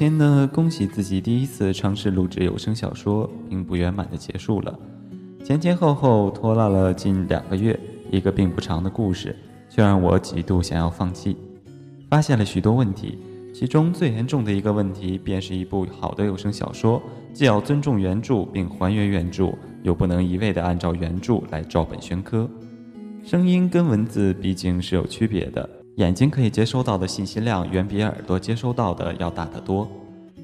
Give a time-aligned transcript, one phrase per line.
[0.00, 4.80] 先呢，恭喜自己第一次尝试录制有声小说，并不圆满的结束了。
[5.44, 7.78] 前前后后拖拉了近两个月，
[8.10, 9.36] 一个并不长的故事，
[9.68, 11.36] 却让我几度想要放弃。
[12.08, 13.18] 发现了许多问题，
[13.52, 17.02] 其中最严重的一个问题，便是一部好的有声小说，
[17.34, 22.48] 既要尊重原著并还原原著，又不能一味的按照原著来照本宣科。
[23.22, 25.68] 声音跟文字毕竟是有区别的。
[26.00, 29.86] 眼睛可以接收到的信息量远比耳朵接收到的要大得多。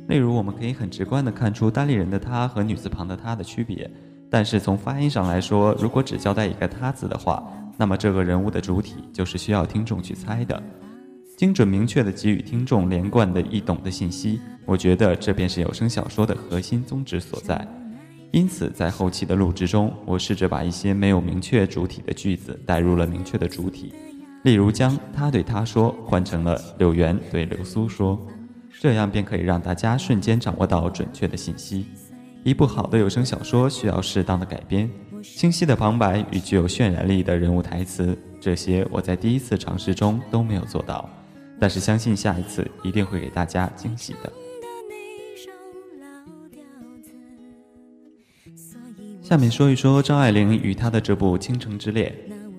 [0.07, 3.91] 例如，我们可以很直观地看出单立人的“他”和女字旁的“他”的区别。
[4.29, 7.43] 但是从发音上来说，如果只交代一个“他”字的话，
[7.79, 10.63] 那么这个人物的主体就是需要听众去猜的。
[11.39, 17.67] 精准明确地给予听众连贯的易懂的信息，我觉得这便是有声小说的核心宗旨所在。
[18.31, 23.95] 因此，在后期的录制中，我试着把一些没有明确主体的句子带入了明确的主体。
[24.43, 28.19] 例如，将他对他说换成了柳原对流苏说，
[28.81, 31.87] 这样便可以让大家瞬间掌握到准确的信息。
[32.45, 34.89] 一部好的有声小说需要适当的改编，
[35.21, 41.11] 清晰的旁白与具有渲染力的人物台词，这些我在第一次尝试中都没有做到，
[41.59, 44.33] 但是相信下一次一定会给大家惊喜的。
[49.21, 52.15] 下面说一说张爱玲与她的这部《倾城之恋》。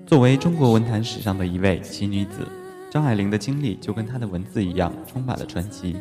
[0.08, 2.48] 作为中国文坛史上的一位奇女子，
[2.89, 5.98] 张爱玲的经历就跟她的文字一样，充满了传奇。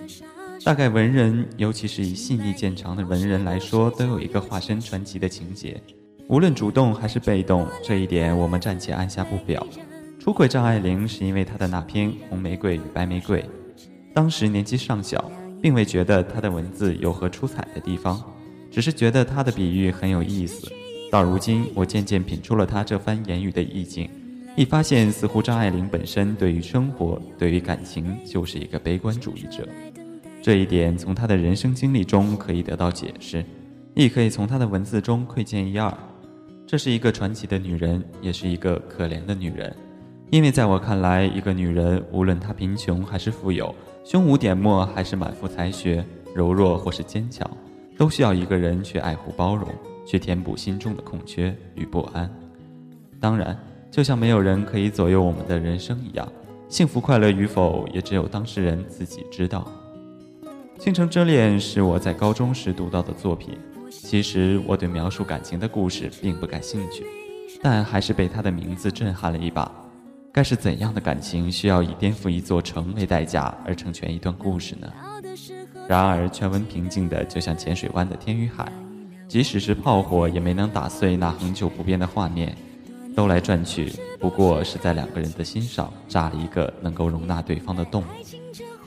[0.64, 5.82] 大概文人，尤其是以细腻见长的文人来说，都有一个化身传奇的情节。
[6.28, 9.66] 无论主动还是被动，这一点我们暂且按下不表。
[10.20, 13.42] 出轨张爱玲是因为她的那篇《红玫瑰与白玫瑰》，
[14.14, 15.28] 当时年纪尚小，
[15.60, 18.22] 并未觉得她的文字有何出彩的地方，
[18.70, 20.70] 只是觉得她的比喻很有意思。
[21.10, 24.08] 到如今，我渐渐品出了他这番言语的意境，
[24.56, 29.66] 一发现似乎张爱玲本身对于生活、对于感情就是一个悲观主义者。
[30.42, 33.44] 这一点从她的人生经历中可以得到解释，
[33.94, 35.92] 亦可以从她的文字中窥见一二。
[36.66, 39.74] 这是一个传奇的女人，也是一个可怜的女人。
[40.30, 43.72] 因为在我看来，一个女人无论她贫穷还是富有，
[44.04, 47.48] 胸无点墨还是满腹才学，柔弱或是坚强，
[47.96, 49.68] 都需要一个人去爱护包容。
[50.06, 52.30] 去填补心中的空缺与不安。
[53.20, 53.58] 当然，
[53.90, 56.26] 就像没有人可以左右我们的人生一样，
[56.68, 59.66] 幸福快乐与否也只有当事人自己知道。
[60.78, 63.58] 《倾城之恋》是我在高中时读到的作品。
[63.88, 67.06] 其实我对描述感情的故事并不感兴趣，
[67.62, 69.70] 但还是被它的名字震撼了一把。
[70.30, 74.92] 该是怎样的感情需要以颠覆一座城为代价而成全一段故事呢？
[75.88, 78.70] 然而全文平静的，就像浅水湾的天与海。
[79.28, 82.56] 即使是炮火也没能打碎那恒久不变的画面，
[83.14, 88.04] 兜来转去，不过是在两个人的心上扎了一个能够容纳对方的洞。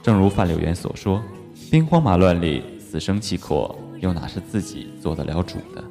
[0.02, 1.22] 正如范柳原所说
[1.70, 5.84] ：“兵荒马乱里，死生契阔，又哪是自己做得了主的？”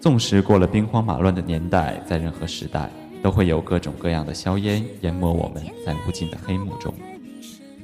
[0.00, 2.90] 纵使过了兵荒马乱的年代，在任何时代
[3.22, 6.92] 都会有各种各样的硝烟淹没我们在无尽的黑幕中。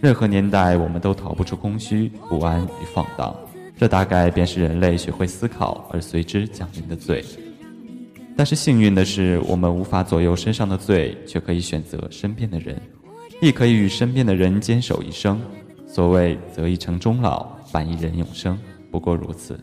[0.00, 3.36] 任何年代，我们都逃不出空虚、不安与放荡。
[3.82, 7.24] 这大概便是人类学会思考而随之降临的罪。
[8.36, 12.80] 但是幸运的是，我们无法左右身上的罪，却可以选择身边的人，
[13.40, 15.40] 亦可以与身边的人坚守一生。
[15.84, 18.56] 所谓“择一城终老，伴一人永生”，
[18.88, 19.58] 不过如此。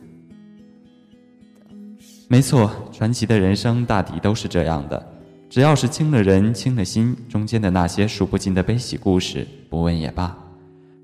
[2.27, 5.13] 没错，传奇的人生大抵都是这样的。
[5.49, 10.37] 只要是清了人，清了心，中间的那些数不尽的悲喜故事，不问也罢。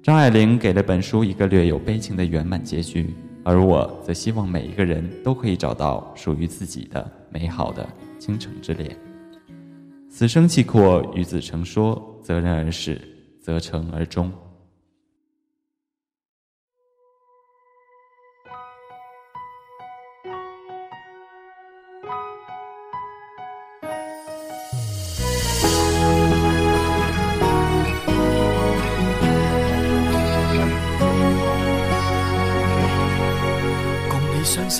[0.05, 3.11] 张爱玲给了本书一个略有悲情的圆满结局，
[3.43, 8.95] 而我则希望每一个人都可以找到属于自己的美好的倾城之恋。
[10.07, 13.01] 此生契阔，与子成说，择人而始，
[13.41, 14.31] 择成而终。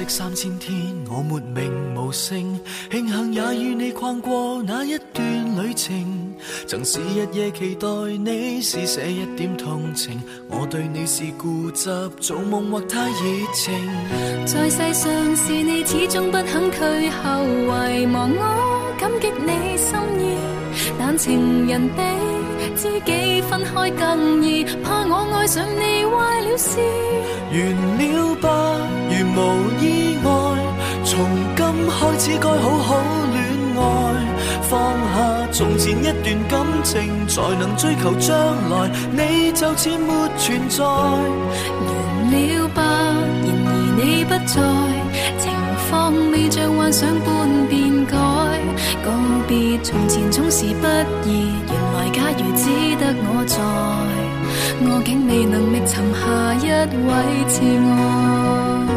[0.07, 0.75] 三千天，
[1.09, 2.59] 我没名无姓，
[2.92, 5.25] 庆幸也与你逛过那一段
[5.63, 6.36] 旅程。
[6.68, 7.88] 曾是日夜期待
[8.19, 11.89] 你施舍一点同情，我对你是固执，
[12.19, 13.18] 做梦或太热
[13.53, 13.74] 情。
[14.45, 20.36] 在世上是你始终不肯退后，遗忘我感激你心意，
[21.00, 22.01] 但情人比
[22.75, 26.80] 知己分开更易，怕我爱上你坏了事。
[27.51, 28.25] 完了
[32.15, 32.95] 开始该好好
[33.33, 33.44] 恋
[33.75, 33.81] 爱。
[34.62, 38.33] 放下从前一段感情，才能追求将
[38.69, 38.89] 来。
[39.12, 40.85] 你就似没存在。
[40.85, 41.91] 完
[42.31, 42.81] 了吧，
[43.44, 44.56] 然而你不在，
[45.44, 45.51] 情
[45.89, 48.15] 况未像幻想般变改。
[49.03, 49.11] 告
[49.45, 50.88] 别从前总是不
[51.27, 52.63] 易，原来假如只
[52.95, 53.59] 得我在，
[54.88, 56.23] 我竟未能觅寻下
[56.63, 56.65] 一
[56.95, 57.11] 位
[57.50, 57.59] 挚
[57.91, 58.94] 爱。